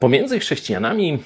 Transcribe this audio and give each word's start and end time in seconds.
Pomiędzy 0.00 0.38
chrześcijanami 0.38 1.18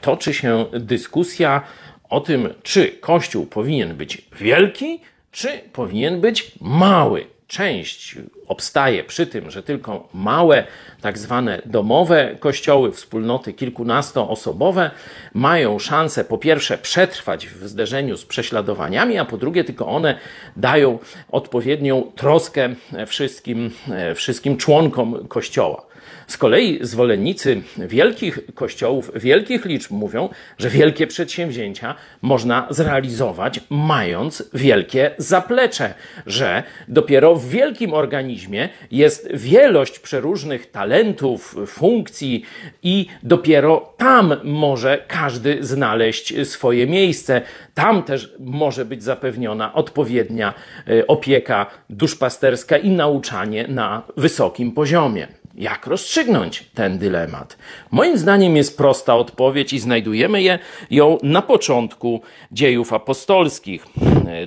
toczy 0.00 0.34
się 0.34 0.64
dyskusja 0.72 1.62
o 2.10 2.20
tym, 2.20 2.54
czy 2.62 2.88
Kościół 2.88 3.46
powinien 3.46 3.96
być 3.96 4.22
wielki, 4.40 5.00
czy 5.32 5.48
powinien 5.72 6.20
być 6.20 6.52
mały. 6.60 7.26
Część 7.46 8.16
obstaje 8.48 9.04
przy 9.04 9.26
tym, 9.26 9.50
że 9.50 9.62
tylko 9.62 10.08
małe, 10.14 10.64
tak 11.00 11.18
zwane 11.18 11.62
domowe 11.66 12.36
kościoły, 12.40 12.92
wspólnoty 12.92 13.52
kilkunastoosobowe 13.52 14.90
mają 15.34 15.78
szansę 15.78 16.24
po 16.24 16.38
pierwsze 16.38 16.78
przetrwać 16.78 17.46
w 17.46 17.68
zderzeniu 17.68 18.16
z 18.16 18.24
prześladowaniami, 18.24 19.18
a 19.18 19.24
po 19.24 19.36
drugie 19.36 19.64
tylko 19.64 19.86
one 19.86 20.18
dają 20.56 20.98
odpowiednią 21.30 22.12
troskę 22.16 22.74
wszystkim, 23.06 23.70
wszystkim 24.14 24.56
członkom 24.56 25.28
kościoła. 25.28 25.91
Z 26.26 26.36
kolei 26.36 26.78
zwolennicy 26.80 27.62
wielkich 27.78 28.38
kościołów, 28.54 29.10
wielkich 29.14 29.64
liczb 29.64 29.90
mówią, 29.90 30.28
że 30.58 30.70
wielkie 30.70 31.06
przedsięwzięcia 31.06 31.94
można 32.22 32.66
zrealizować 32.70 33.60
mając 33.70 34.50
wielkie 34.54 35.10
zaplecze, 35.18 35.94
że 36.26 36.62
dopiero 36.88 37.36
w 37.36 37.48
wielkim 37.48 37.94
organizmie 37.94 38.68
jest 38.90 39.28
wielość 39.34 39.98
przeróżnych 39.98 40.70
talentów, 40.70 41.56
funkcji 41.66 42.44
i 42.82 43.06
dopiero 43.22 43.94
tam 43.96 44.34
może 44.44 45.04
każdy 45.08 45.58
znaleźć 45.60 46.34
swoje 46.48 46.86
miejsce. 46.86 47.42
Tam 47.74 48.02
też 48.02 48.34
może 48.38 48.84
być 48.84 49.02
zapewniona 49.02 49.74
odpowiednia 49.74 50.54
e, 50.88 51.06
opieka 51.06 51.66
duszpasterska 51.90 52.76
i 52.78 52.90
nauczanie 52.90 53.68
na 53.68 54.02
wysokim 54.16 54.72
poziomie. 54.72 55.41
Jak 55.54 55.86
rozstrzygnąć 55.86 56.64
ten 56.74 56.98
dylemat? 56.98 57.58
Moim 57.90 58.18
zdaniem 58.18 58.56
jest 58.56 58.76
prosta 58.76 59.16
odpowiedź 59.16 59.72
i 59.72 59.78
znajdujemy 59.78 60.42
je, 60.42 60.58
ją 60.90 61.18
na 61.22 61.42
początku 61.42 62.22
dziejów 62.52 62.92
apostolskich. 62.92 63.86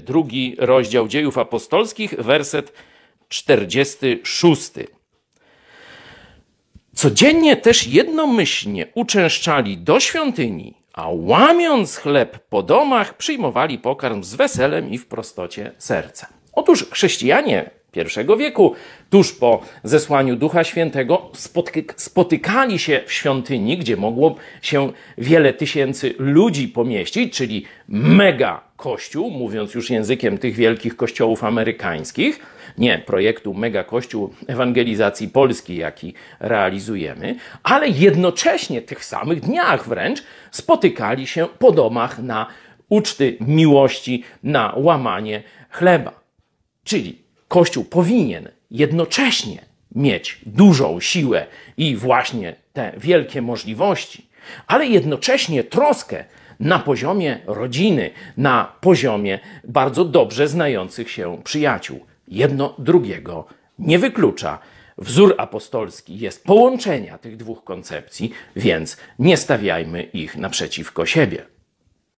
Drugi 0.00 0.56
rozdział 0.58 1.08
dziejów 1.08 1.38
apostolskich, 1.38 2.14
werset 2.18 2.72
46. 3.28 4.70
Codziennie 6.94 7.56
też 7.56 7.86
jednomyślnie 7.86 8.86
uczęszczali 8.94 9.78
do 9.78 10.00
świątyni, 10.00 10.74
a 10.92 11.08
łamiąc 11.08 11.96
chleb 11.96 12.38
po 12.48 12.62
domach, 12.62 13.16
przyjmowali 13.16 13.78
pokarm 13.78 14.24
z 14.24 14.34
weselem 14.34 14.90
i 14.90 14.98
w 14.98 15.06
prostocie 15.06 15.72
serca. 15.78 16.26
Otóż 16.52 16.86
chrześcijanie 16.90 17.70
I 17.96 18.38
wieku, 18.38 18.74
tuż 19.10 19.32
po 19.32 19.62
zesłaniu 19.82 20.36
Ducha 20.36 20.64
Świętego, 20.64 21.30
spotykali 21.96 22.78
się 22.78 23.00
w 23.06 23.12
świątyni, 23.12 23.78
gdzie 23.78 23.96
mogło 23.96 24.36
się 24.62 24.92
wiele 25.18 25.52
tysięcy 25.52 26.14
ludzi 26.18 26.68
pomieścić, 26.68 27.36
czyli 27.36 27.64
mega 27.88 28.60
kościół, 28.76 29.30
mówiąc 29.30 29.74
już 29.74 29.90
językiem 29.90 30.38
tych 30.38 30.54
wielkich 30.54 30.96
kościołów 30.96 31.44
amerykańskich, 31.44 32.40
nie 32.78 32.98
projektu 32.98 33.54
Mega 33.54 33.84
Kościół 33.84 34.34
Ewangelizacji 34.46 35.28
Polski, 35.28 35.76
jaki 35.76 36.14
realizujemy, 36.40 37.36
ale 37.62 37.88
jednocześnie 37.88 38.82
tych 38.82 39.04
samych 39.04 39.40
dniach 39.40 39.88
wręcz 39.88 40.22
spotykali 40.50 41.26
się 41.26 41.46
po 41.58 41.72
domach 41.72 42.18
na 42.18 42.46
uczty 42.88 43.36
miłości, 43.40 44.24
na 44.42 44.74
łamanie 44.76 45.42
chleba. 45.70 46.20
Czyli 46.84 47.23
Kościół 47.54 47.84
powinien 47.84 48.48
jednocześnie 48.70 49.64
mieć 49.94 50.40
dużą 50.46 51.00
siłę 51.00 51.46
i 51.76 51.96
właśnie 51.96 52.56
te 52.72 52.92
wielkie 52.96 53.42
możliwości, 53.42 54.26
ale 54.66 54.86
jednocześnie 54.86 55.64
troskę 55.64 56.24
na 56.60 56.78
poziomie 56.78 57.38
rodziny, 57.46 58.10
na 58.36 58.72
poziomie 58.80 59.38
bardzo 59.64 60.04
dobrze 60.04 60.48
znających 60.48 61.10
się 61.10 61.38
przyjaciół. 61.44 62.00
Jedno 62.28 62.74
drugiego 62.78 63.46
nie 63.78 63.98
wyklucza. 63.98 64.58
Wzór 64.98 65.34
apostolski 65.38 66.18
jest 66.18 66.44
połączenia 66.44 67.18
tych 67.18 67.36
dwóch 67.36 67.64
koncepcji, 67.64 68.32
więc 68.56 68.96
nie 69.18 69.36
stawiajmy 69.36 70.02
ich 70.02 70.36
naprzeciwko 70.36 71.06
siebie. 71.06 71.54